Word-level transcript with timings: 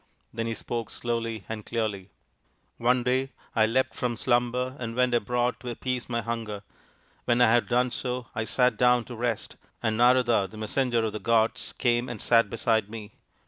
Then 0.33 0.47
he 0.47 0.55
spoke 0.55 0.89
slowly 0.89 1.45
and 1.47 1.63
clearly:" 1.63 2.09
One 2.77 3.03
day 3.03 3.29
I 3.55 3.67
leapt 3.67 3.93
from 3.93 4.17
slumber 4.17 4.75
and 4.79 4.95
went 4.95 5.13
abroad 5.13 5.57
to 5.59 5.69
appease 5.69 6.09
my 6.09 6.23
hunger. 6.23 6.63
When 7.25 7.39
I 7.39 7.51
had 7.51 7.67
done 7.67 7.91
so, 7.91 8.25
I 8.33 8.45
sat 8.45 8.77
down 8.77 9.03
to 9.03 9.15
rest, 9.15 9.57
and 9.83 9.97
Narada, 9.97 10.47
the 10.49 10.57
Messenger 10.57 11.03
of 11.03 11.13
the 11.13 11.19
Gods, 11.19 11.75
came 11.77 12.09
and 12.09 12.19
sat 12.19 12.49
beside 12.49 12.89
me. 12.89 13.11